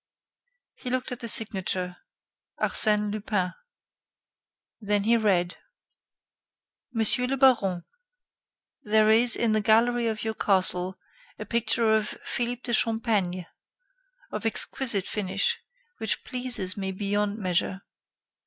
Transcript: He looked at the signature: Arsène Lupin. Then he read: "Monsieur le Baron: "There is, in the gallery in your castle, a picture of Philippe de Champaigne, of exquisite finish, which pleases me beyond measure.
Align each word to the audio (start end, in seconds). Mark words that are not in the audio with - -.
He 0.73 0.89
looked 0.89 1.11
at 1.11 1.19
the 1.19 1.29
signature: 1.29 1.97
Arsène 2.59 3.11
Lupin. 3.13 3.53
Then 4.79 5.03
he 5.03 5.15
read: 5.15 5.57
"Monsieur 6.91 7.27
le 7.27 7.37
Baron: 7.37 7.85
"There 8.81 9.11
is, 9.11 9.35
in 9.35 9.51
the 9.51 9.61
gallery 9.61 10.07
in 10.07 10.17
your 10.21 10.33
castle, 10.33 10.97
a 11.37 11.45
picture 11.45 11.93
of 11.93 12.17
Philippe 12.23 12.63
de 12.63 12.73
Champaigne, 12.73 13.45
of 14.31 14.43
exquisite 14.43 15.05
finish, 15.05 15.59
which 15.99 16.23
pleases 16.23 16.75
me 16.75 16.91
beyond 16.91 17.37
measure. 17.37 17.81